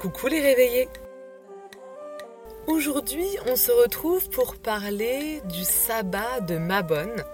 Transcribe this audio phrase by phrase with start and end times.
[0.00, 0.88] Coucou les réveillés
[2.68, 7.24] Aujourd'hui, on se retrouve pour parler du sabbat de Mabonne.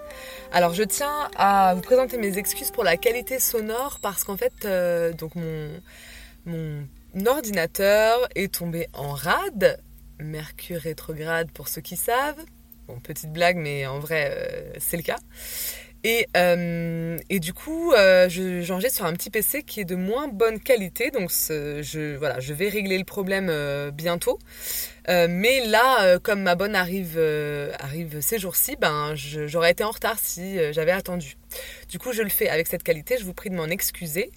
[0.51, 4.65] Alors, je tiens à vous présenter mes excuses pour la qualité sonore parce qu'en fait,
[4.65, 5.79] euh, donc mon,
[6.47, 6.87] mon
[7.27, 9.79] ordinateur est tombé en rade,
[10.19, 12.43] Mercure rétrograde pour ceux qui savent.
[12.87, 15.19] Bon, petite blague, mais en vrai, euh, c'est le cas.
[16.07, 20.27] Et, euh, et du coup, euh, j'enregistre sur un petit PC qui est de moins
[20.27, 21.09] bonne qualité.
[21.09, 24.37] Donc, je, voilà, je vais régler le problème euh, bientôt.
[25.07, 27.19] Mais là, comme ma bonne arrive,
[27.79, 31.37] arrive ces jours-ci, ben, j'aurais été en retard si j'avais attendu.
[31.89, 33.17] Du coup, je le fais avec cette qualité.
[33.19, 34.31] Je vous prie de m'en excuser.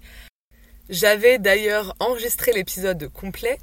[0.89, 3.59] J'avais d'ailleurs enregistré l'épisode complet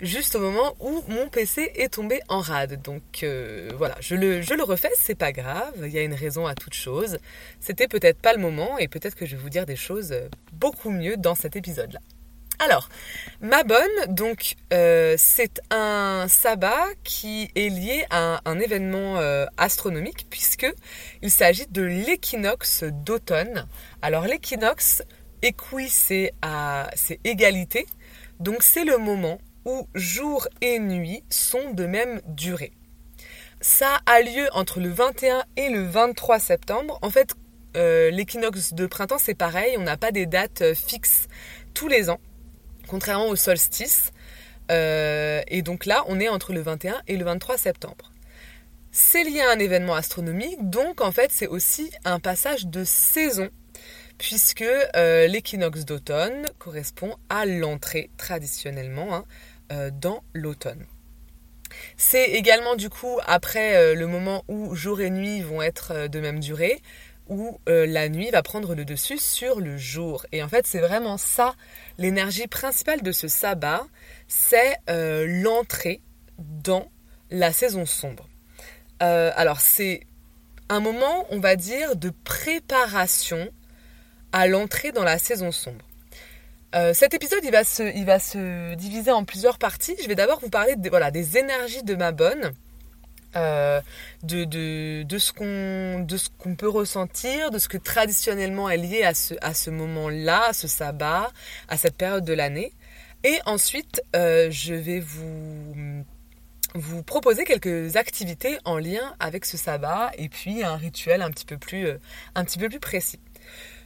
[0.00, 2.82] juste au moment où mon PC est tombé en rade.
[2.82, 6.54] Donc euh, voilà, je le, refais, c'est pas grave, il y a une raison à
[6.54, 7.18] toute chose.
[7.60, 10.14] C'était peut-être pas le moment et peut-être que je vais vous dire des choses
[10.52, 12.00] beaucoup mieux dans cet épisode-là.
[12.60, 12.88] Alors,
[13.40, 20.26] ma bonne, donc euh, c'est un sabbat qui est lié à un, événement euh, astronomique
[20.28, 20.66] puisque
[21.22, 23.68] il s'agit de l'équinoxe d'automne.
[24.02, 25.04] Alors l'équinoxe,
[25.42, 26.34] équi c'est
[26.96, 27.86] c'est égalité,
[28.40, 29.38] donc c'est le moment
[29.68, 32.72] où jour et nuit sont de même durée.
[33.60, 36.98] Ça a lieu entre le 21 et le 23 septembre.
[37.02, 37.34] En fait,
[37.76, 41.28] euh, l'équinoxe de printemps, c'est pareil, on n'a pas des dates euh, fixes
[41.74, 42.18] tous les ans,
[42.86, 44.12] contrairement au solstice.
[44.70, 48.10] Euh, et donc là, on est entre le 21 et le 23 septembre.
[48.90, 53.50] C'est lié à un événement astronomique, donc en fait, c'est aussi un passage de saison,
[54.16, 59.24] puisque l'équinoxe d'automne correspond à l'entrée traditionnellement hein,
[59.70, 60.86] dans l'automne.
[61.96, 66.08] C'est également du coup après euh, le moment où jour et nuit vont être euh,
[66.08, 66.80] de même durée,
[67.28, 70.24] où la nuit va prendre le dessus sur le jour.
[70.32, 71.56] Et en fait, c'est vraiment ça,
[71.98, 73.86] l'énergie principale de ce sabbat,
[74.28, 76.00] c'est l'entrée
[76.38, 76.90] dans
[77.28, 78.26] la saison sombre.
[79.00, 80.06] alors, c'est
[80.70, 83.50] un moment, on va dire, de préparation
[84.32, 85.84] à l'entrée dans la saison sombre.
[86.74, 89.96] Euh, cet épisode, il va, se, il va se diviser en plusieurs parties.
[90.02, 92.52] Je vais d'abord vous parler de, voilà, des énergies de ma bonne,
[93.36, 93.80] euh,
[94.22, 99.34] de, de, de, ce qu'on, peut ressentir, de ce que traditionnellement est lié à ce,
[99.40, 101.32] à ce moment-là, à ce sabbat,
[101.68, 102.74] à cette période de l'année.
[103.24, 106.04] Et ensuite, euh, je vais vous,
[106.74, 111.46] vous proposer quelques activités en lien avec ce sabbat et puis un rituel un petit
[111.46, 111.88] peu plus,
[112.34, 113.20] un petit peu plus précis.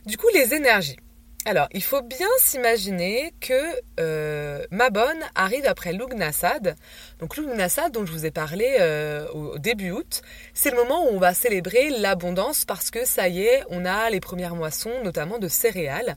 [0.04, 0.96] Du coup, les énergies.
[1.44, 3.52] Alors, il faut bien s'imaginer que
[3.98, 5.02] euh, Mabon
[5.34, 6.76] arrive après Lugnasad.
[7.18, 10.22] Donc Lugnasad, dont je vous ai parlé euh, au début août,
[10.54, 14.08] c'est le moment où on va célébrer l'abondance parce que ça y est, on a
[14.10, 16.16] les premières moissons, notamment de céréales,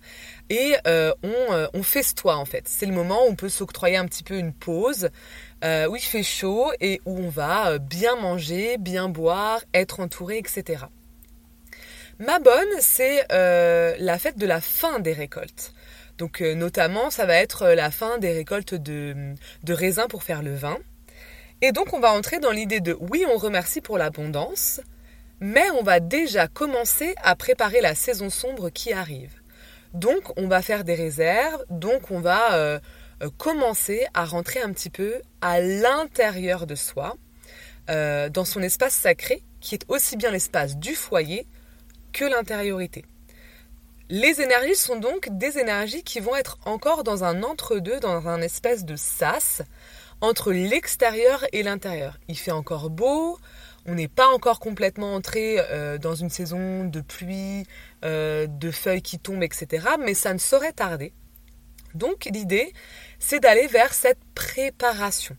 [0.52, 2.68] et euh, on, on festoie en fait.
[2.68, 5.10] C'est le moment où on peut s'octroyer un petit peu une pause,
[5.64, 10.86] où il fait chaud et où on va bien manger, bien boire, être entouré, etc.
[12.20, 15.74] Ma bonne, c'est euh, la fête de la fin des récoltes.
[16.18, 19.34] Donc euh, notamment, ça va être euh, la fin des récoltes de,
[19.64, 20.78] de raisins pour faire le vin.
[21.62, 24.80] Et donc on va entrer dans l'idée de oui, on remercie pour l'abondance,
[25.42, 29.34] mais on va déjà commencer à préparer la saison sombre qui arrive.
[29.94, 32.80] Donc on va faire des réserves, donc on va
[33.38, 37.16] commencer à rentrer un petit peu à l'intérieur de soi,
[37.88, 41.48] dans son espace sacré, qui est aussi bien l'espace du foyer
[42.16, 43.04] que l'intériorité.
[44.10, 48.42] Les énergies sont donc des énergies qui vont être encore dans un entre-deux, dans un
[48.42, 49.62] espèce de sas
[50.22, 52.18] entre l'extérieur et l'intérieur.
[52.30, 53.38] Il fait encore beau,
[53.86, 57.66] on n'est pas encore complètement entré euh, dans une saison de pluie,
[58.06, 59.86] euh, de feuilles qui tombent, etc.
[60.00, 61.12] Mais ça ne saurait tarder.
[61.96, 62.72] Donc l'idée,
[63.20, 65.36] c'est d'aller vers cette préparation.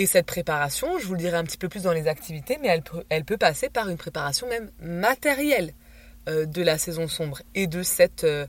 [0.00, 2.68] Et cette préparation, je vous le dirai un petit peu plus dans les activités, mais
[3.08, 5.74] elle peut, passer par une préparation même matérielle
[6.28, 8.46] euh, de la saison sombre et de cette, euh,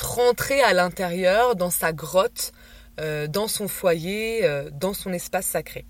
[0.00, 2.52] rentrée à l'intérieur, dans sa grotte,
[3.00, 5.84] euh, dans son foyer, dans son espace sacré.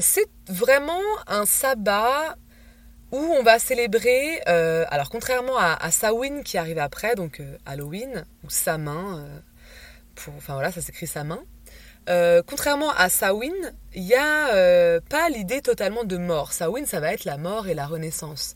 [0.00, 2.36] C'est vraiment un sabbat
[3.12, 5.90] où on va célébrer, alors contrairement à, à,
[6.44, 9.26] qui arrive après, donc Halloween, ou Samin,
[10.14, 11.42] pour, enfin voilà, ça s'écrit Samin,
[12.08, 13.52] euh, contrairement à Samhain,
[13.94, 16.52] il n'y a euh, pas l'idée totalement de mort.
[16.52, 18.54] Samhain, ça va être la mort et la renaissance.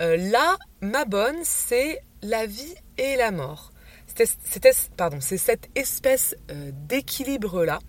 [0.00, 3.72] Euh, là, ma bonne, c'est la vie et la mort.
[4.06, 7.80] C'est cette espèce d'équilibre-là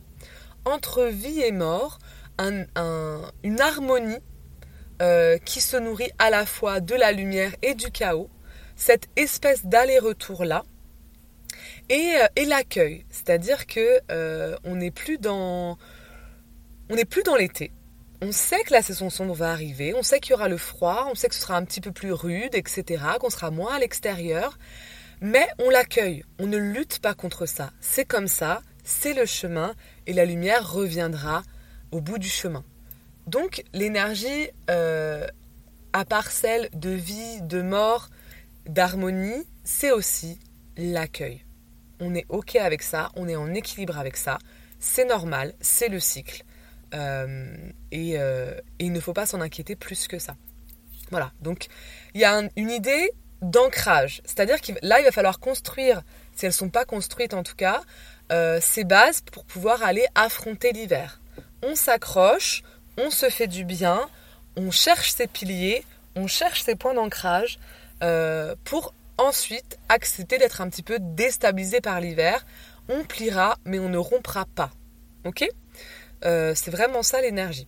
[0.63, 1.99] entre vie et mort,
[2.39, 4.17] une harmonie
[5.45, 8.31] qui se nourrit à la fois de la lumière et du chaos,
[8.75, 10.63] cette espèce d'aller-retour-là.
[11.89, 13.05] Et, euh, et l'accueil.
[13.09, 15.77] C'est-à-dire que euh, on n'est plus dans
[16.89, 17.71] l'été.
[18.21, 21.07] On sait que la saison sombre va arriver, on sait qu'il y aura le froid,
[21.11, 23.79] on sait que ce sera un petit peu plus rude, etc., qu'on sera moins à
[23.79, 24.57] l'extérieur,
[25.21, 27.71] mais on l'accueille, on ne lutte pas contre ça.
[27.81, 29.75] C'est comme ça, c'est le chemin,
[30.07, 31.43] et la lumière reviendra
[31.91, 32.63] au bout du chemin.
[33.27, 35.27] Donc l'énergie, euh,
[35.93, 38.09] à part celle de vie, de mort,
[38.65, 40.39] d'harmonie, c'est aussi
[40.77, 41.44] l'accueil.
[42.07, 44.37] On est OK avec ça, on est en équilibre avec ça,
[44.79, 46.43] c'est normal, c'est le cycle.
[46.93, 47.55] Euh,
[47.91, 50.35] et, euh, et, il ne faut pas s'en inquiéter plus que ça.
[51.09, 51.65] Voilà, donc
[52.13, 53.11] il y a une idée
[53.41, 56.03] d'ancrage, c'est-à-dire que là, il va falloir construire,
[56.35, 57.81] si elles ne sont pas construites en tout cas,
[58.31, 61.19] euh, ces bases pour pouvoir aller affronter l'hiver.
[61.63, 62.61] On s'accroche,
[62.97, 64.07] on se fait du bien,
[64.55, 65.83] on cherche ses piliers,
[66.15, 67.57] on cherche ses points d'ancrage
[68.63, 72.45] pour ensuite accepter d'être un petit peu déstabilisé par l'hiver.
[72.89, 74.71] On pliera, mais on ne rompra pas.
[75.25, 75.47] Ok?
[76.23, 77.67] Euh, C'est vraiment ça l'énergie.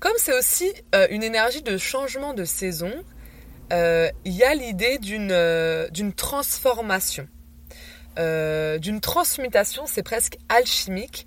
[0.00, 2.92] Comme c'est aussi euh, une énergie de changement de saison,
[3.70, 7.26] il y a l'idée d'une transformation,
[8.16, 11.26] d'une transmutation, c'est presque alchimique.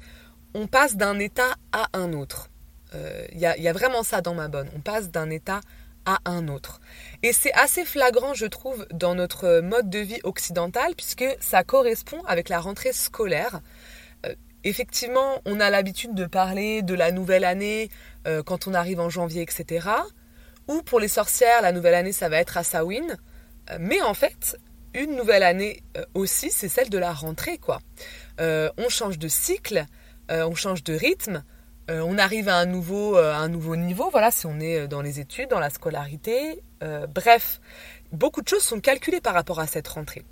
[0.54, 2.50] On passe d'un état à un autre.
[2.94, 4.70] Il y, y, a vraiment ça dans ma bonne.
[4.78, 5.62] On passe d'un état à
[6.26, 6.80] un autre.
[7.24, 12.22] Et c'est assez flagrant, je trouve, dans notre mode de vie occidental, puisque ça correspond
[12.28, 13.62] avec la rentrée scolaire.
[14.26, 14.34] Euh,
[14.64, 17.90] effectivement, on a l'habitude de parler de la nouvelle année
[18.28, 19.90] euh, quand on arrive en janvier, etc.
[20.68, 23.18] Ou pour les sorcières, la nouvelle année, ça va être à Samhain.
[23.70, 24.58] Euh, mais en fait,
[24.94, 25.84] une nouvelle année
[26.14, 27.80] aussi, c'est celle de la rentrée, quoi.
[28.40, 29.86] on change de cycle,
[30.30, 31.44] on change de rythme,
[31.90, 34.88] euh, on arrive à un nouveau, euh, un nouveau niveau, voilà, si on est euh,
[34.88, 36.62] dans les études, dans la scolarité.
[37.10, 37.60] bref,
[38.12, 40.24] beaucoup de choses sont calculées par rapport à cette rentrée.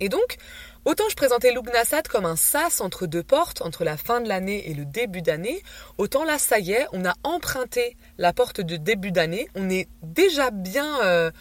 [0.00, 0.36] Et donc,
[0.84, 4.68] autant je présentais Lugnasad comme un sas entre deux portes, entre la fin de l'année
[4.70, 5.62] et le début d'année,
[5.98, 9.88] autant là, ça y est, on a emprunté la porte de début d'année, on est
[10.02, 11.32] déjà bien,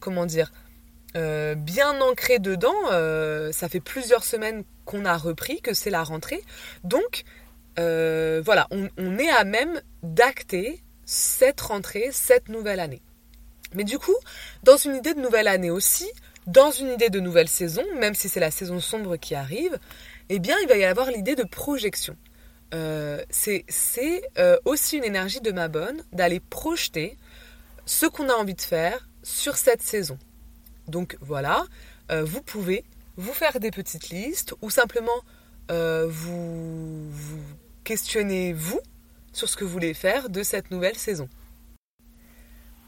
[0.00, 0.52] comment dire,
[1.14, 6.42] bien ancré dedans, ça fait plusieurs semaines qu'on a repris, que c'est la rentrée.
[6.84, 7.24] Donc,
[7.78, 13.02] euh, voilà, on, est à même d'acter cette rentrée, cette nouvelle année.
[13.74, 14.16] Mais du coup,
[14.62, 16.10] dans une idée de nouvelle année aussi,
[16.46, 19.78] dans une idée de nouvelle saison, même si c'est la saison sombre qui arrive,
[20.28, 22.16] eh bien, il va y avoir l'idée de projection.
[22.74, 23.64] Euh, c'est
[24.38, 27.16] euh, aussi une énergie de ma bonne d'aller projeter
[27.84, 30.18] ce qu'on a envie de faire sur cette saison.
[30.88, 31.64] Donc voilà,
[32.10, 32.84] vous pouvez
[33.16, 35.22] vous faire des petites listes ou simplement
[35.70, 37.42] vous, vous
[37.84, 38.80] questionnez-vous
[39.32, 41.28] sur ce que vous voulez faire de cette nouvelle saison.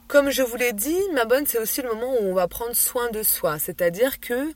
[0.07, 2.75] Comme je vous l'ai dit, ma bonne, c'est aussi le moment où on va prendre
[2.75, 3.59] soin de soi.
[3.59, 4.53] C'est-à-dire que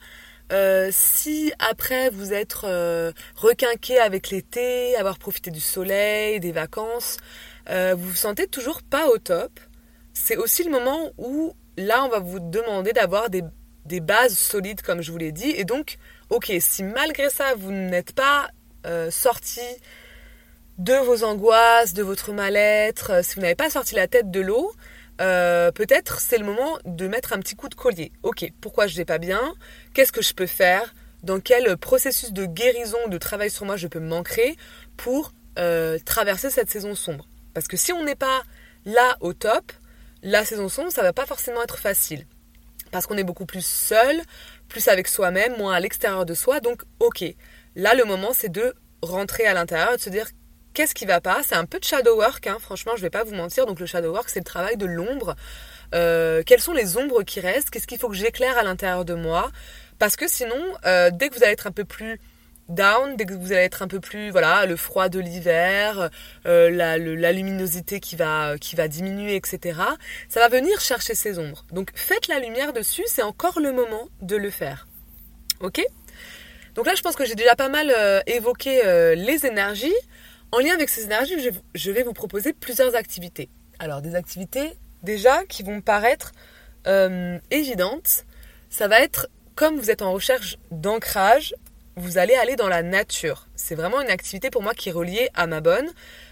[0.52, 7.18] euh, si après vous êtes euh, requinqué avec l'été, avoir profité du soleil, des vacances,
[7.68, 9.60] euh, vous vous sentez toujours pas au top,
[10.14, 13.42] c'est aussi le moment où là on va vous demander d'avoir des,
[13.84, 15.50] des, bases solides comme je vous l'ai dit.
[15.50, 15.98] Et donc,
[16.30, 18.50] ok, si malgré ça vous n'êtes pas
[19.10, 19.60] sorti
[20.78, 24.40] de vos angoisses, de votre mal-être, euh, si vous n'avez pas sorti la tête de
[24.40, 24.72] l'eau,
[25.20, 28.12] euh, peut-être c'est le moment de mettre un petit coup de collier.
[28.22, 29.54] Ok, pourquoi je vais pas bien?
[29.92, 30.94] Qu'est-ce que je peux faire?
[31.24, 34.56] Dans quel processus de guérison, de travail sur moi je peux m'ancrer
[34.96, 37.26] pour euh, traverser cette saison sombre?
[37.54, 38.42] Parce que si on n'est pas
[38.84, 39.72] là au top,
[40.22, 42.24] la saison sombre, ça va pas forcément être facile.
[42.92, 44.22] Parce qu'on est beaucoup plus seul,
[44.68, 46.60] plus avec soi-même, moins à l'extérieur de soi.
[46.60, 47.24] Donc, ok,
[47.74, 50.28] là le moment c'est de rentrer à l'intérieur et de se dire
[50.74, 51.42] qu'est-ce qui va pas?
[51.42, 53.66] C'est un peu de shadow work, hein, franchement, je vais pas vous mentir.
[53.66, 55.34] Donc le shadow work, c'est le travail de l'ombre.
[55.94, 57.70] Euh, quelles sont les ombres qui restent?
[57.70, 59.50] Qu'est-ce qu'il faut que j'éclaire à l'intérieur de moi?
[59.98, 62.20] Parce que sinon, euh, dès que vous allez être un peu plus
[62.68, 66.10] down, dès que vous allez être un peu plus, voilà, le froid de l'hiver,
[66.46, 69.80] euh, la, la, luminosité qui va, qui va diminuer, etc.,
[70.28, 71.64] ça va venir chercher ces ombres.
[71.72, 74.86] Donc faites la lumière dessus, c'est encore le moment de le faire.
[75.60, 75.80] Ok?
[76.74, 77.92] Donc là, je pense que j'ai déjà pas mal
[78.26, 78.82] évoqué
[79.16, 79.96] les énergies.
[80.50, 81.34] En lien avec ces énergies,
[81.74, 83.50] je vais vous proposer plusieurs activités.
[83.78, 86.32] Alors, des activités déjà qui vont paraître
[86.86, 88.24] euh, évidentes.
[88.70, 91.54] Ça va être, comme vous êtes en recherche d'ancrage,
[91.96, 93.46] vous allez aller dans la nature.
[93.56, 95.88] C'est vraiment une activité pour moi qui est reliée à ma bonne,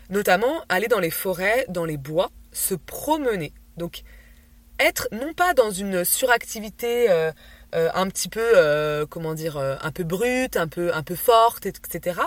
[0.09, 3.53] notamment aller dans les forêts, dans les bois, se promener.
[3.77, 4.03] Donc,
[4.79, 7.33] être non pas dans une suractivité euh,
[7.75, 12.21] euh, un petit peu, comment dire, un peu brute, un peu, un peu forte, etc.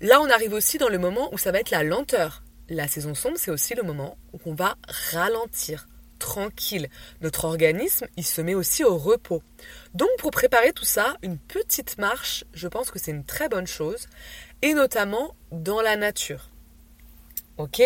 [0.00, 2.42] Là, on arrive aussi dans le moment où ça va être la lenteur.
[2.68, 4.76] La saison sombre, c'est aussi le moment où on va
[5.12, 5.86] ralentir.
[6.18, 6.88] tranquille.
[7.20, 9.42] Notre organisme, il se met aussi au repos.
[9.94, 13.66] Donc pour préparer tout ça, une petite marche, je pense que c'est une très bonne
[13.66, 14.06] chose,
[14.62, 16.50] et notamment dans la nature.
[17.56, 17.82] Ok?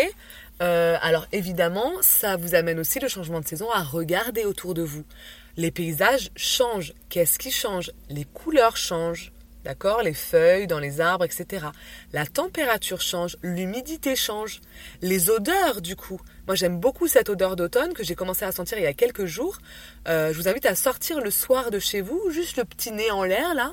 [0.61, 4.83] Euh, Alors évidemment, ça vous amène aussi le changement de saison à regarder autour de
[4.83, 5.03] vous.
[5.57, 6.93] Les paysages changent.
[7.09, 7.91] Qu'est-ce qui change?
[8.09, 9.32] Les couleurs changent.
[9.63, 10.01] D'accord?
[10.01, 11.67] Les feuilles dans les arbres, etc.
[12.11, 14.59] La température change, l'humidité change,
[15.01, 16.19] les odeurs du coup.
[16.47, 19.25] Moi j'aime beaucoup cette odeur d'automne que j'ai commencé à sentir il y a quelques
[19.25, 19.59] jours.
[20.07, 23.09] Euh, je vous invite à sortir le soir de chez vous, juste le petit nez
[23.11, 23.71] en l'air là,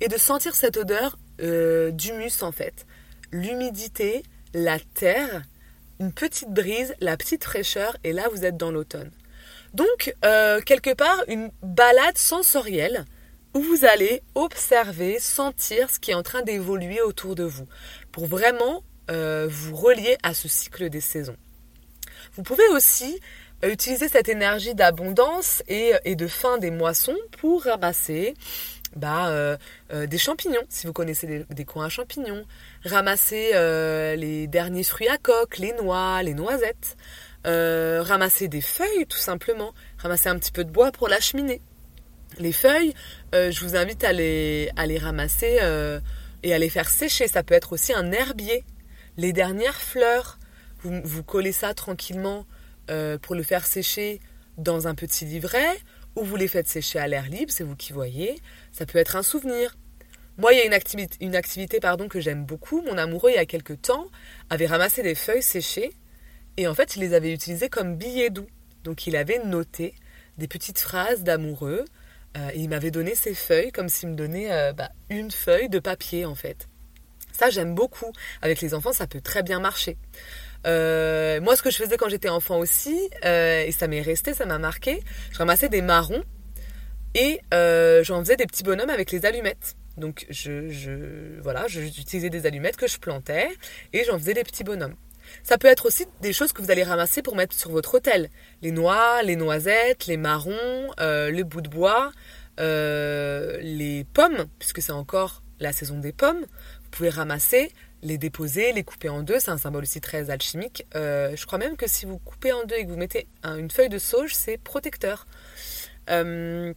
[0.00, 2.86] et de sentir cette odeur euh, d'humus en fait.
[3.30, 5.42] L'humidité, la terre,
[6.00, 9.10] une petite brise, la petite fraîcheur, et là vous êtes dans l'automne.
[9.74, 13.04] Donc, euh, quelque part, une balade sensorielle
[13.62, 17.66] vous allez observer, sentir ce qui est en train d'évoluer autour de vous,
[18.12, 21.36] pour vraiment euh, vous relier à ce cycle des saisons.
[22.34, 23.20] Vous pouvez aussi
[23.64, 28.34] euh, utiliser cette énergie d'abondance et, de fin des moissons pour ramasser
[28.96, 29.58] bah,
[29.92, 32.44] des champignons, si vous connaissez des, coins à champignons,
[32.84, 33.52] ramasser
[34.16, 36.96] les derniers fruits à coque, les noix, les noisettes,
[37.46, 41.62] euh, ramasser des feuilles tout simplement, ramasser un petit peu de bois pour la cheminée.
[42.38, 42.94] Les feuilles,
[43.34, 46.00] euh, je vous invite à les, à les ramasser euh,
[46.42, 47.28] et à les faire sécher.
[47.28, 48.64] Ça peut être aussi un herbier.
[49.16, 50.38] Les dernières fleurs,
[50.82, 52.46] vous, vous collez ça tranquillement
[53.20, 54.18] pour le faire sécher
[54.56, 55.76] dans un petit livret
[56.16, 58.40] ou vous les faites sécher à l'air libre, c'est vous qui voyez.
[58.72, 59.76] Ça peut être un souvenir.
[60.36, 62.82] Moi, il y a une activité, une activité pardon, que j'aime beaucoup.
[62.82, 64.06] Mon amoureux, il y a quelques temps,
[64.50, 65.92] avait ramassé des feuilles séchées
[66.56, 68.48] et en fait, il les avait utilisés comme billets doux.
[68.84, 69.94] Donc il avait noté
[70.38, 71.84] des petites phrases d'amoureux.
[72.36, 75.78] Euh, il m'avait donné ses feuilles comme s'il me donnait euh, bah, une feuille de
[75.78, 76.68] papier en fait.
[77.32, 78.12] Ça j'aime beaucoup.
[78.42, 79.96] Avec les enfants, ça peut très bien marcher.
[80.66, 84.44] Euh, moi, ce que je faisais quand j'étais enfant aussi, et ça m'est resté, ça
[84.44, 86.24] m'a marqué, je ramassais des marrons
[87.14, 89.76] et j'en faisais des petits bonhommes avec les allumettes.
[89.96, 93.48] Donc, je, je voilà, j'utilisais des allumettes que je plantais
[93.92, 94.96] et j'en faisais des petits bonhommes.
[95.42, 98.30] Ça peut être aussi des choses que vous allez ramasser pour mettre sur votre hôtel.
[98.62, 102.12] Les noix, les noisettes, les marrons, euh, les bouts de bois,
[102.60, 106.40] euh, les pommes, puisque c'est encore la saison des pommes.
[106.40, 109.40] Vous pouvez ramasser, les déposer, les couper en deux.
[109.40, 110.86] C'est un symbole aussi très alchimique.
[110.94, 113.70] Euh, je crois même que si vous coupez en deux et que vous mettez une
[113.70, 115.26] feuille de sauge, c'est protecteur.
[116.08, 116.74] une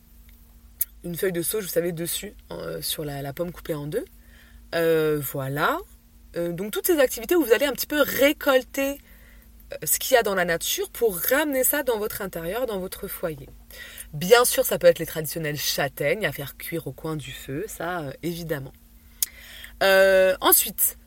[1.15, 2.33] feuille de sauge, vous savez, dessus,
[2.81, 4.05] sur la, la, pomme coupée en deux.
[5.31, 5.79] voilà.
[6.37, 8.99] Euh, donc toutes ces activités où vous allez un petit peu récolter
[9.73, 12.79] euh, ce qu'il y a dans la nature pour ramener ça dans votre intérieur, dans
[12.79, 13.49] votre foyer.
[14.13, 17.65] Bien sûr, ça peut être les traditionnelles châtaignes à faire cuire au coin du feu,
[17.67, 18.73] ça euh, évidemment.
[20.41, 20.97] ensuite,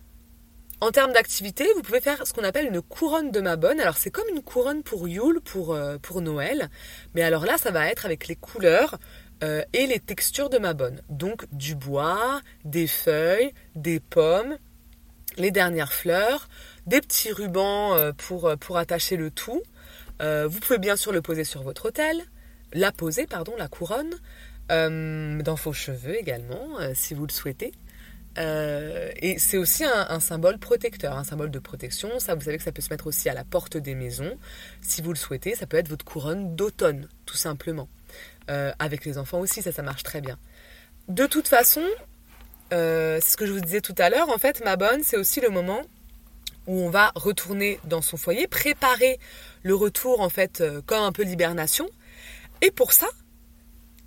[0.80, 3.80] en termes d'activité, vous pouvez faire ce qu'on appelle une couronne de Mabonne.
[3.80, 5.74] Alors c'est comme une couronne pour Yule, pour,
[6.20, 6.68] Noël,
[7.14, 8.98] mais alors là, ça va être avec les couleurs
[9.42, 11.00] et les textures de Mabonne.
[11.08, 14.58] Donc du bois, des feuilles, des pommes,
[15.36, 16.48] les dernières fleurs,
[16.86, 19.62] des petits rubans euh, pour, euh, pour attacher le tout.
[20.22, 22.22] Euh, vous pouvez bien sûr le poser sur votre hôtel,
[22.72, 24.14] la poser, pardon, la couronne,
[24.68, 27.72] dans vos cheveux également, si vous le souhaitez.
[28.38, 32.18] et c'est aussi un, symbole protecteur, un symbole de protection.
[32.18, 34.38] Ça, vous savez que ça peut se mettre aussi à la porte des maisons.
[34.80, 37.88] Si vous le souhaitez, ça peut être votre couronne d'automne, tout simplement.
[38.48, 40.38] avec les enfants aussi, ça, ça marche très bien.
[41.08, 41.84] De toute façon,
[42.72, 45.16] euh, c'est ce que je vous disais tout à l'heure, en fait, ma bonne, c'est
[45.16, 45.82] aussi le moment
[46.66, 49.18] où on va retourner dans son foyer, préparer
[49.62, 51.88] le retour, en fait, euh, comme un peu l'hibernation.
[52.62, 53.06] Et pour ça,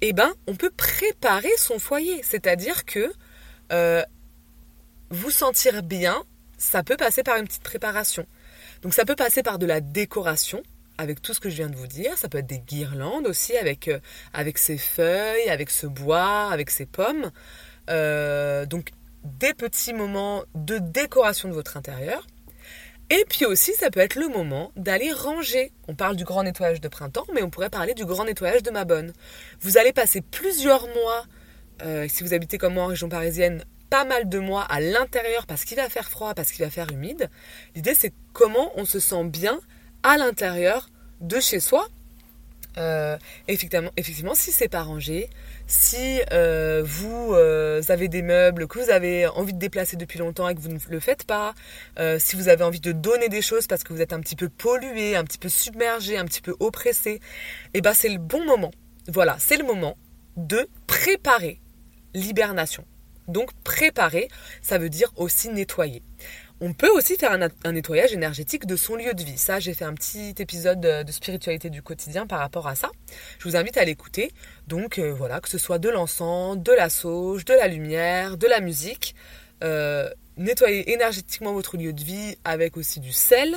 [0.02, 2.22] eh ben, on peut préparer son foyer.
[2.24, 3.12] C'est-à-dire que
[3.72, 4.04] euh,
[5.10, 6.24] vous sentir bien,
[6.58, 8.26] ça peut passer par une petite préparation.
[8.82, 10.64] Donc ça peut passer par de la décoration,
[10.98, 12.18] avec tout ce que je viens de vous dire.
[12.18, 13.90] Ça peut être des guirlandes aussi, avec,
[14.34, 17.32] avec ses feuilles, avec ce bois, avec ses pommes.
[17.90, 18.92] Euh, donc
[19.24, 22.26] des petits moments de décoration de votre intérieur.
[23.10, 25.72] Et puis aussi, ça peut être le moment d'aller ranger.
[25.88, 28.72] On parle du grand nettoyage de printemps, mais on pourrait parler du grand nettoyage de
[28.72, 29.14] ma bonne.
[29.62, 31.26] Vous allez passer plusieurs mois,
[31.84, 35.46] euh, si vous habitez comme moi en région parisienne, pas mal de mois à l'intérieur
[35.46, 37.30] parce qu'il va faire froid, parce qu'il va faire humide.
[37.76, 39.60] L'idée, c'est comment on se sent bien
[40.04, 40.90] à l'intérieur
[41.22, 41.88] de chez soi.
[42.78, 43.18] Euh,
[43.48, 45.30] effectivement, effectivement, si c'est pas rangé,
[45.66, 50.48] si euh, vous euh, avez des meubles que vous avez envie de déplacer depuis longtemps
[50.48, 51.54] et que vous ne le faites pas,
[52.20, 54.50] si vous avez envie de donner des choses parce que vous êtes un petit peu
[54.50, 57.20] pollué, un petit peu submergé, un petit peu oppressé,
[57.74, 58.72] eh ben c'est le bon moment.
[59.08, 59.98] Voilà, c'est le moment
[60.36, 61.60] de préparer
[62.14, 62.86] l'hibernation.
[63.28, 64.30] Donc préparer,
[64.62, 66.04] ça veut dire aussi nettoyer.
[66.60, 69.38] On peut aussi faire un, nettoyage énergétique de son lieu de vie.
[69.38, 72.90] Ça, j'ai fait un petit épisode de, spiritualité du quotidien par rapport à ça.
[73.38, 74.32] Je vous invite à l'écouter.
[74.68, 78.48] Donc euh, voilà, que ce soit de l'encens, de la sauge, de la lumière, de
[78.48, 79.14] la musique.
[79.64, 83.56] Euh, nettoyer énergétiquement votre lieu de vie avec aussi du sel,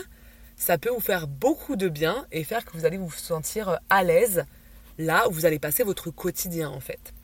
[0.56, 4.04] ça peut vous faire beaucoup de bien et faire que vous allez vous sentir à
[4.04, 4.44] l'aise
[4.98, 7.14] là où vous allez passer votre quotidien en fait.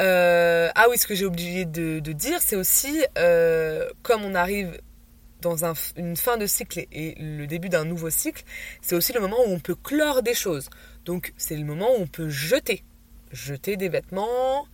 [0.00, 4.80] Euh, ah oui, ce que j'ai oublié de, dire, c'est aussi euh, comme on arrive
[5.40, 5.56] dans
[5.96, 8.44] une fin de cycle et le début d'un nouveau cycle,
[8.80, 10.70] c'est aussi le moment où on peut clore des choses.
[11.04, 12.82] Donc c'est le moment où on peut jeter.
[13.30, 14.66] Jeter des vêtements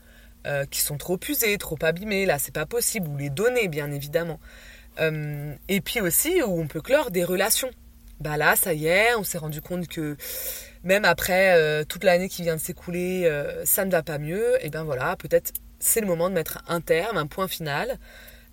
[0.47, 3.91] euh, qui sont trop usés, trop abîmés, là c'est pas possible, ou les donner bien
[3.91, 4.39] évidemment.
[5.01, 7.71] et puis aussi où on peut clore des relations.
[8.21, 10.17] Bah là, ça y est, on s'est rendu compte que
[10.83, 14.55] même après euh, toute l'année qui vient de s'écouler, euh, ça ne va pas mieux,
[14.65, 17.99] et bien voilà, peut-être c'est le moment de mettre un terme, un point final.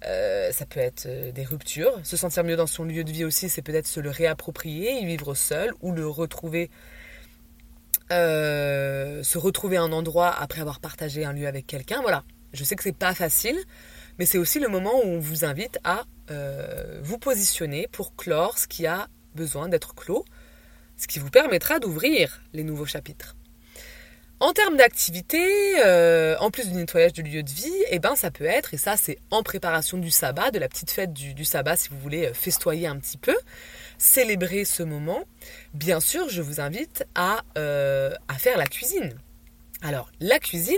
[0.06, 2.00] Euh, ça peut être des ruptures.
[2.04, 5.06] Se sentir mieux dans son lieu de vie aussi, c'est peut-être se le réapproprier, y
[5.06, 6.70] vivre seul ou le retrouver.
[8.10, 12.02] se retrouver un endroit après avoir partagé un lieu avec quelqu'un.
[12.02, 12.24] Voilà.
[12.54, 13.58] Je sais que c'est pas facile,
[14.20, 16.04] mais c'est aussi le moment où on vous invite à
[17.02, 20.24] vous positionner pour clore ce qui a besoin d'être clos
[20.98, 23.36] ce qui vous permettra d'ouvrir les nouveaux chapitres.
[24.40, 25.44] En termes d'activité,
[25.84, 28.78] euh, en plus du nettoyage du lieu de vie, eh ben ça peut être, et
[28.78, 32.28] ça c'est en préparation du sabbat, de la petite fête du, sabbat si vous voulez
[32.28, 33.36] euh, festoyer un petit peu,
[33.98, 35.24] célébrer ce moment,
[35.74, 39.18] bien sûr je vous invite à, euh, à faire la cuisine.
[39.82, 40.76] Alors la cuisine,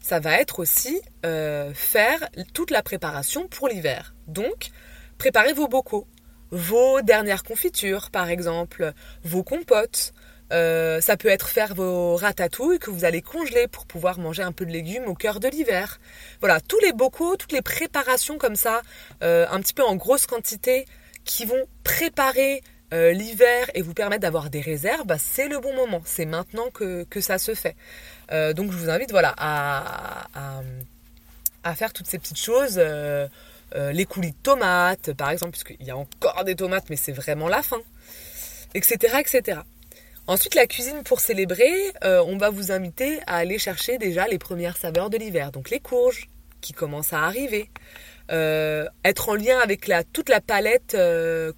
[0.00, 4.14] ça va être aussi faire toute la préparation pour l'hiver.
[4.28, 4.70] Donc
[5.16, 6.06] préparez vos bocaux,
[6.50, 8.92] vos dernières confitures, par exemple,
[9.24, 10.12] vos compotes.
[10.52, 14.52] Euh, ça peut être faire vos ratatouilles que vous allez congeler pour pouvoir manger un
[14.52, 15.98] peu de légumes au cœur de l'hiver.
[16.40, 18.82] Voilà, tous les bocaux, toutes les préparations comme ça,
[19.22, 20.86] euh, un petit peu en grosse quantité,
[21.24, 25.74] qui vont préparer euh, l'hiver et vous permettre d'avoir des réserves, bah, c'est le bon
[25.74, 26.02] moment.
[26.04, 27.76] C'est maintenant que, ça se fait.
[28.54, 30.26] donc je vous invite voilà, à,
[31.64, 32.78] à, faire toutes ces petites choses.
[33.74, 37.12] Euh, les coulis de tomates, par exemple, puisqu'il y a encore des tomates, mais c'est
[37.12, 37.80] vraiment la fin,
[38.74, 39.60] etc., etc.
[40.26, 41.72] Ensuite, la cuisine pour célébrer,
[42.04, 45.70] euh, on va vous inviter à aller chercher déjà les premières saveurs de l'hiver, donc
[45.70, 46.28] les courges
[46.60, 47.68] qui commencent à arriver,
[48.30, 50.96] euh, être en lien avec la, toute la palette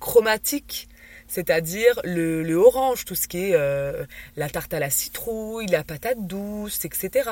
[0.00, 0.88] chromatique,
[1.28, 6.26] c'est-à-dire le, le, orange, tout ce qui est la tarte à la citrouille, la patate
[6.26, 7.30] douce, etc.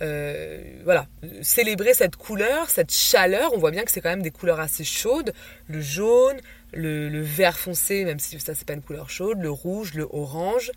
[0.00, 1.06] Euh, voilà,
[1.42, 3.52] célébrer cette couleur, cette chaleur.
[3.54, 5.32] On voit bien que c'est quand même des couleurs assez chaudes.
[5.68, 6.40] Le jaune,
[6.72, 10.72] le, vert foncé, même si ça c'est pas une couleur chaude, le rouge, le orange.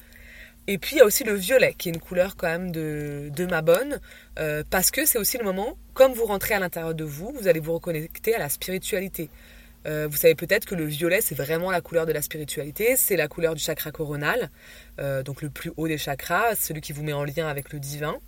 [0.67, 3.47] Et puis il y a aussi le violet, qui est une couleur quand même de,
[3.49, 3.99] ma bonne,
[4.39, 7.47] euh, parce que c'est aussi le moment, comme vous rentrez à l'intérieur de vous, vous
[7.47, 9.29] allez vous reconnecter à la spiritualité.
[9.85, 13.15] Euh, vous savez peut-être que le violet, c'est vraiment la couleur de la spiritualité, c'est
[13.15, 14.49] la couleur du chakra coronal,
[15.23, 18.19] donc le plus haut des chakras, celui qui vous met en lien avec le divin.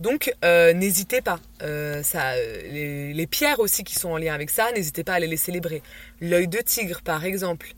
[0.00, 1.38] Donc euh, n'hésitez pas.
[1.62, 5.26] Euh, ça, les, pierres aussi qui sont en lien avec ça, n'hésitez pas à les
[5.26, 5.82] les célébrer.
[6.20, 7.74] L'œil de tigre par exemple.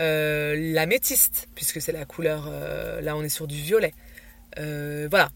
[0.00, 2.50] Euh, la métiste, puisque c'est la couleur,
[3.02, 3.92] là on est sur du violet.
[4.56, 5.28] voilà.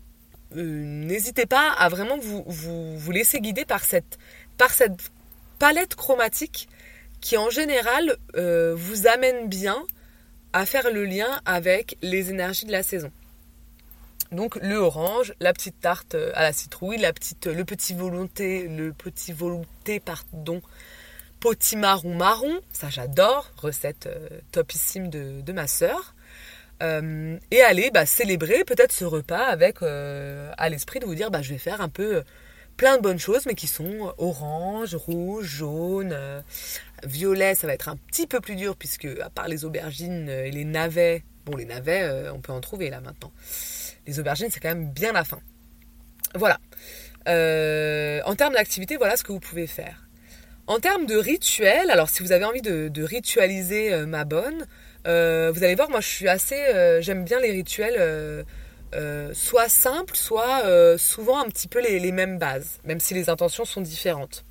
[0.55, 4.19] n'hésitez pas à vraiment vous, vous, vous, laisser guider par cette,
[4.57, 5.11] par cette
[5.59, 6.69] palette chromatique
[7.21, 9.83] qui en général vous amène bien
[10.53, 13.13] à faire le lien avec les énergies de la saison.
[14.33, 18.69] Donc le orange, la petite tarte euh, à la citrouille, la petite, le petit volonté,
[18.69, 20.63] le petit volonté, pardon,
[21.41, 26.15] potimarron marron, ça j'adore, recette euh, topissime de, ma sœur.
[26.83, 31.43] Euh, et aller bah, célébrer peut-être ce repas avec à l'esprit de vous dire bah,
[31.43, 32.23] je vais faire un peu
[32.79, 36.17] plein de bonnes choses mais qui sont orange, rouge, jaune,
[37.05, 40.51] violet, ça va être un petit peu plus dur puisque à part les aubergines et
[40.51, 43.33] les navets, bon les navets on peut en trouver là maintenant
[44.07, 45.41] les aubergines, c'est quand même bien la fin.
[46.35, 46.59] Voilà.
[47.29, 50.07] Euh, en termes d'activité, voilà ce que vous pouvez faire.
[50.67, 54.67] En termes de rituel, alors si vous avez envie de, ritualiser euh, ma bonne,
[55.07, 56.59] euh, vous allez voir, moi je suis assez,
[57.01, 58.45] j'aime bien les rituels
[59.35, 63.81] soit simples, soit souvent un petit peu les, mêmes bases, même si les intentions sont
[63.81, 64.45] différentes.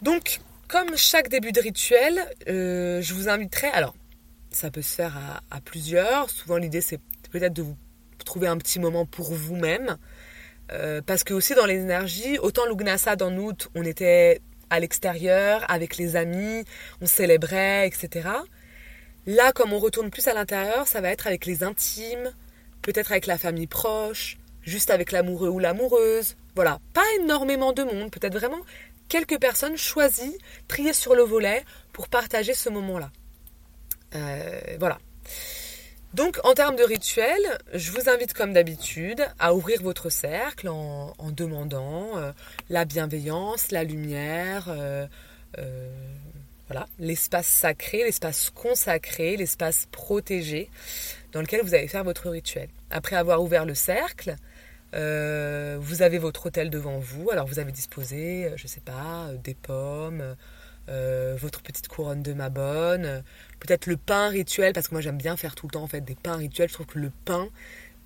[0.00, 3.94] Donc, comme chaque début de rituel, je vous inviterai, alors
[4.50, 7.76] ça peut se faire à plusieurs, souvent l'idée c'est peut-être de vous
[8.24, 9.96] trouver un petit moment pour vous-même.
[10.72, 15.96] Euh, parce que aussi dans l'énergie, autant l'Ugnasa en août, on était à l'extérieur, avec
[15.98, 16.64] les amis,
[17.00, 18.28] on célébrait, etc.
[19.26, 22.32] Là, comme on retourne plus à l'intérieur, ça va être avec les intimes,
[22.80, 26.36] peut-être avec la famille proche, juste avec l'amoureux ou l'amoureuse.
[26.54, 28.60] Voilà, pas énormément de monde, peut-être vraiment
[29.08, 33.10] quelques personnes choisies, triées sur le volet pour partager ce moment-là.
[34.14, 34.98] Euh, voilà.
[36.14, 37.40] Donc en termes de rituel,
[37.72, 42.32] je vous invite comme d'habitude à ouvrir votre cercle en, demandant euh,
[42.68, 45.06] la bienveillance, la lumière, euh,
[46.68, 50.68] voilà, l'espace sacré, l'espace consacré, l'espace protégé
[51.32, 52.68] dans lequel vous allez faire votre rituel.
[52.90, 54.36] Après avoir ouvert le cercle,
[54.94, 57.30] euh, vous avez votre hôtel devant vous.
[57.30, 60.36] Alors vous avez disposé, euh, je ne sais pas, euh, des pommes,
[60.88, 63.22] votre petite couronne de mabonne,
[63.60, 66.02] peut-être le pain rituel, parce que moi j'aime bien faire tout le temps en fait
[66.02, 66.68] des pains rituels.
[66.68, 67.48] Je trouve que le pain,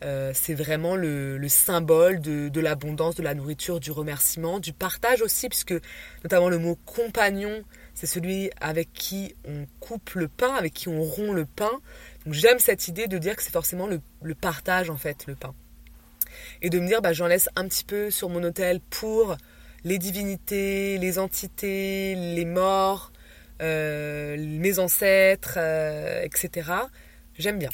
[0.02, 5.74] c'est vraiment le, symbole de, l'abondance, de la nourriture, du remerciement, du partage aussi, puisque
[6.22, 7.62] notamment le mot compagnon,
[7.94, 11.80] c'est celui avec qui on coupe le pain, avec qui on rompt le pain.
[12.24, 15.34] Donc j'aime cette idée de dire que c'est forcément le, le partage en fait, le
[15.34, 15.54] pain
[16.62, 19.36] et de me dire bah, j'en laisse un petit peu sur mon hôtel pour
[19.86, 23.12] les divinités, les entités, les morts,
[23.62, 26.72] euh, mes ancêtres, euh, etc.
[27.38, 27.70] J'aime bien.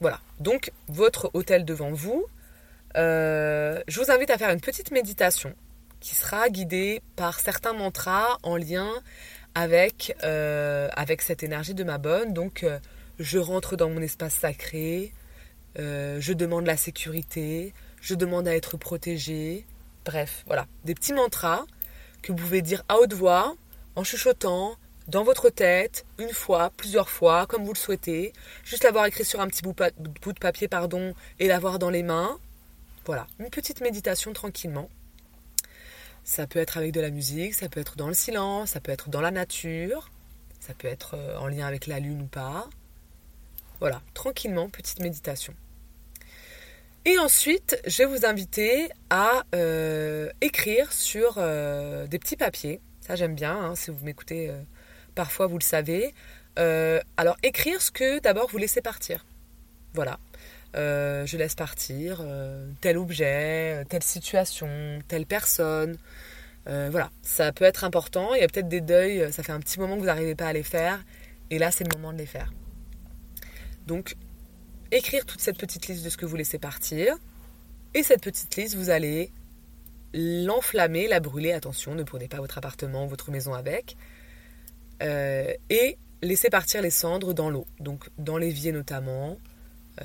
[0.00, 0.20] Voilà.
[0.38, 2.24] Donc votre hôtel devant vous.
[2.96, 5.52] Euh, je vous invite à faire une petite méditation
[5.98, 8.88] qui sera guidée par certains mantras en lien
[9.56, 12.32] avec, avec cette énergie de ma bonne.
[12.32, 12.64] Donc
[13.18, 15.12] je rentre dans mon espace sacré,
[15.76, 19.66] je demande la sécurité, je demande à être protégé.
[20.08, 21.66] Bref, voilà, des petits mantras
[22.22, 23.54] que vous pouvez dire à haute voix,
[23.94, 24.74] en chuchotant,
[25.06, 28.32] dans votre tête, une fois, plusieurs fois, comme vous le souhaitez.
[28.64, 32.38] Juste l'avoir écrit sur un petit bout, de papier, pardon, et l'avoir dans les mains.
[33.04, 34.88] Voilà, une petite méditation tranquillement.
[36.24, 38.92] Ça peut être avec de la musique, ça peut être dans le silence, ça peut
[38.92, 40.10] être dans la nature,
[40.58, 42.66] ça peut être euh, en lien avec la lune ou pas.
[43.78, 45.52] Voilà, tranquillement, petite méditation.
[47.04, 52.80] Et ensuite, je vais vous inviter à euh, écrire sur euh, des petits papiers.
[53.00, 53.56] Ça, j'aime bien.
[53.56, 54.60] Hein, si vous m'écoutez, euh,
[55.14, 56.12] parfois, vous le savez.
[57.16, 59.24] alors, écrire ce que d'abord vous laissez partir.
[59.94, 60.18] Voilà.
[60.74, 62.24] je laisse partir
[62.80, 65.96] tel objet, telle situation, telle personne.
[66.66, 68.34] voilà, ça peut être important.
[68.34, 70.48] Il y a peut-être des deuils, ça fait un petit moment que vous n'arrivez pas
[70.48, 70.98] à les faire.
[71.50, 72.52] Et là, c'est le moment de les faire.
[73.86, 74.16] Donc,
[74.90, 77.16] écrire toute cette petite liste de ce que vous laissez partir.
[77.94, 79.32] Et cette petite liste, vous allez
[80.14, 81.52] l'enflammer, la brûler.
[81.52, 83.96] Attention, ne prenez pas votre appartement votre maison avec.
[85.02, 89.38] Euh, et laisser partir les cendres dans l'eau, donc dans l'évier notamment.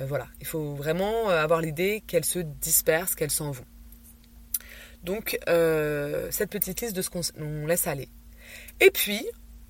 [0.00, 3.64] Euh, voilà, il faut vraiment avoir l'idée qu'elles se dispersent, qu'elles s'en vont.
[5.02, 8.08] Donc, euh, cette petite liste de ce qu'on laisse aller.
[8.80, 9.26] Et puis,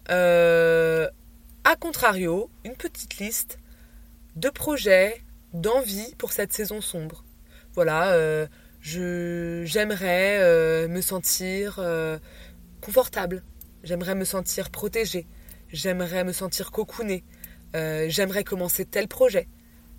[0.08, 3.58] à contrario, une petite liste
[4.36, 7.24] de projets, d'envie pour cette saison sombre.
[7.74, 8.46] Voilà, euh,
[8.80, 12.18] j'aimerais euh, me sentir euh,
[12.80, 13.42] confortable,
[13.82, 15.26] j'aimerais me sentir protégée,
[15.72, 17.24] j'aimerais me sentir cocoonée,
[17.72, 19.48] j'aimerais commencer tel projet,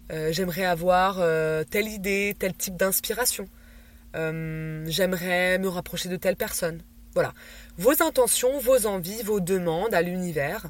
[0.10, 1.16] j'aimerais avoir
[1.70, 3.48] telle idée, tel type d'inspiration,
[4.14, 6.82] j'aimerais me rapprocher de telle personne.
[7.14, 7.34] Voilà,
[7.78, 10.68] vos intentions, vos envies, vos demandes à l'univers.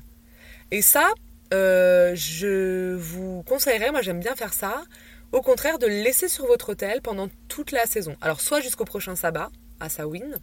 [0.72, 1.12] Et ça,
[1.54, 4.84] euh, je vous conseillerais, moi j'aime bien faire ça,
[5.32, 8.16] au contraire de le laisser sur votre hôtel pendant toute la saison.
[8.22, 10.40] Alors soit jusqu'au prochain sabbat à Sawin,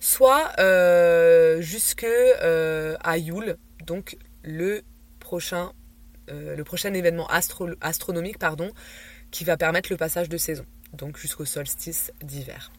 [0.00, 4.82] soit euh, jusque euh, Yule, donc le
[5.20, 5.72] prochain,
[6.28, 7.28] le prochain événement
[7.80, 8.70] astronomique pardon,
[9.30, 12.72] qui va permettre le passage de saison, donc jusqu'au solstice d'hiver.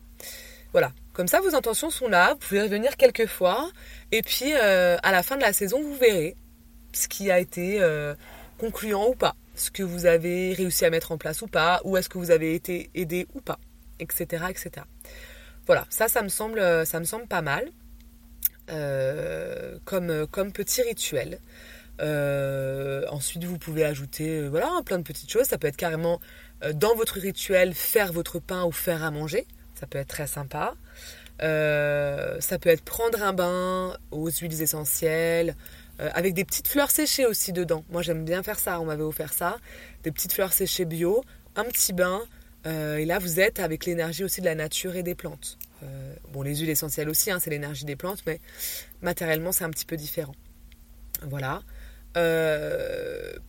[0.73, 3.69] Voilà, comme ça vos intentions sont là, vous pouvez revenir quelques fois,
[4.11, 6.35] et puis à la fin de la saison vous verrez
[6.97, 8.15] ce qui a été euh,
[8.57, 11.95] concluant ou pas, ce que vous avez réussi à mettre en place ou pas, ou
[11.97, 13.59] est-ce que vous avez été aidé ou pas,
[13.99, 14.45] etc.
[14.49, 14.85] etc.
[15.65, 17.69] Voilà, ça, ça me semble, ça me semble pas mal
[18.69, 21.39] euh, comme, petit rituel.
[21.99, 25.45] Euh, ensuite, vous pouvez ajouter voilà, plein de petites choses.
[25.45, 26.19] Ça peut être carrément
[26.73, 29.45] dans votre rituel faire votre pain ou faire à manger.
[29.75, 30.73] Ça peut être très sympa.
[31.39, 35.55] ça peut être prendre un bain aux huiles essentielles,
[35.99, 37.83] euh, avec des petites fleurs séchées aussi dedans.
[37.89, 39.57] Moi j'aime bien faire ça, on m'avait offert ça.
[40.03, 41.23] Des petites fleurs séchées bio,
[41.55, 42.21] un petit bain.
[42.65, 45.57] Euh, et là vous êtes avec l'énergie aussi de la nature et des plantes.
[45.83, 48.39] Euh, bon les huiles essentielles aussi, hein, c'est l'énergie des plantes, mais
[49.01, 50.35] matériellement c'est un petit peu différent.
[51.23, 51.63] Voilà.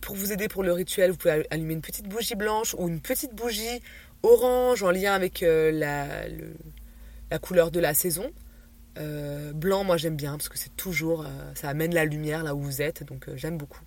[0.01, 3.01] pour vous aider pour le rituel, vous pouvez allumer une petite bougie blanche ou une
[3.01, 3.81] petite bougie
[4.23, 6.27] orange en lien avec la,
[7.29, 8.31] la couleur de la saison.
[8.99, 12.55] Euh, blanc, moi j'aime bien parce que c'est toujours, euh, ça amène la lumière là
[12.55, 13.81] où vous êtes, donc euh, j'aime beaucoup.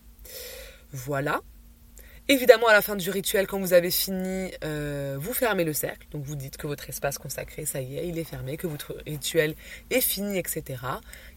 [0.92, 1.40] Voilà.
[2.28, 6.06] Évidemment, à la fin du rituel, quand vous avez fini, vous fermez le cercle.
[6.12, 8.96] Donc vous dites que votre espace consacré, ça y est, il est fermé, que votre
[9.04, 9.56] rituel
[9.90, 10.80] est fini, etc.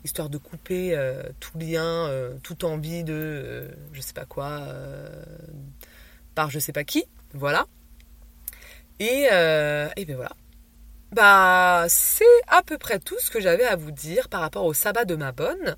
[0.03, 0.95] Histoire de couper
[1.39, 2.11] tout lien,
[2.43, 4.67] toute envie de, je sais pas quoi,
[6.35, 7.03] par je sais pas qui.
[7.33, 7.65] Voilà.
[8.99, 10.35] Et, et ben voilà.
[11.11, 14.73] Bah, c'est à peu près tout ce que j'avais à vous dire par rapport au
[14.73, 15.77] sabbat de ma bonne.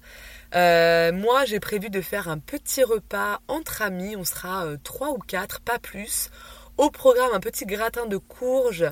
[0.55, 4.15] Euh, moi, j'ai prévu de faire un petit repas entre amis.
[4.15, 6.29] On sera euh, trois ou quatre, pas plus.
[6.77, 8.85] Au programme, un petit gratin de courge,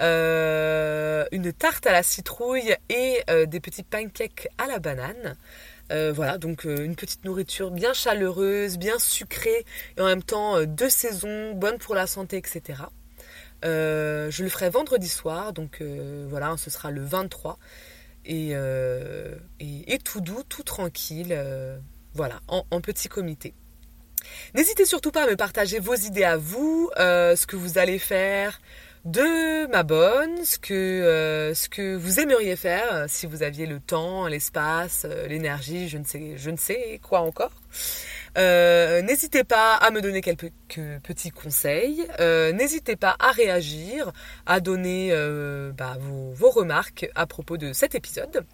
[0.00, 5.36] euh, une tarte à la citrouille et des petits pancakes à la banane.
[5.90, 9.64] voilà, donc une petite nourriture bien chaleureuse, bien sucrée
[9.96, 12.84] et en même temps de saison, bonne pour la santé, etc.
[13.64, 15.82] je le ferai vendredi soir, donc
[16.28, 17.58] voilà, ce sera le 23.
[18.30, 21.78] Euh, et, tout doux, tout tranquille, euh,
[22.14, 23.54] voilà, en, petit comité.
[24.54, 27.98] N'hésitez surtout pas à me partager vos idées à vous, euh, ce que vous allez
[27.98, 28.60] faire
[29.04, 34.26] de ma bonne, ce que, ce que vous aimeriez faire si vous aviez le temps,
[34.26, 37.52] l'espace, l'énergie, je ne sais, je ne sais quoi encore.
[38.36, 40.50] Euh, n'hésitez pas à me donner quelques
[41.02, 42.06] petits conseils.
[42.20, 44.12] Euh, n'hésitez pas à réagir,
[44.46, 48.44] à donner euh, bah, vos, remarques à propos de cet épisode.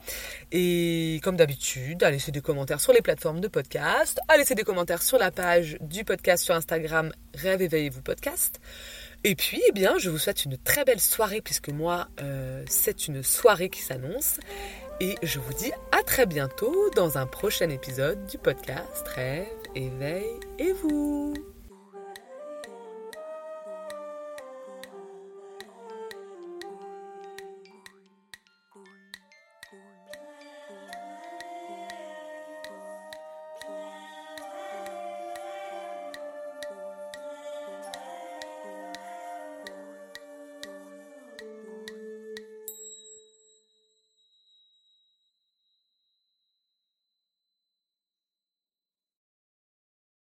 [0.52, 4.64] Et comme d'habitude, à laisser des commentaires sur les plateformes de podcast, à laisser des
[4.64, 8.60] commentaires sur la page du podcast sur Instagram Rêve éveillez-vous podcast.
[9.22, 12.08] Et puis, eh bien, je vous souhaite une très belle soirée puisque moi,
[12.66, 14.38] c'est une soirée qui s'annonce.
[15.00, 20.38] Et je vous dis à très bientôt dans un prochain épisode du podcast Rêve, éveil
[20.58, 21.34] et vous.